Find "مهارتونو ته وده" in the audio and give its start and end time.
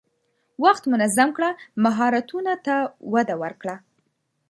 1.83-3.35